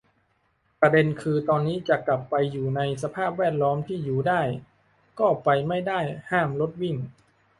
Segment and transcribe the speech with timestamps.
[0.79, 4.41] ประเด็นคือ ตอนนี้จะกลับไปอยู่ในสภาพแวดล้อมที่อยู่ได้
[5.19, 5.99] ก็ไปไม่ได้
[6.31, 6.95] ห้ามรถวิ่ง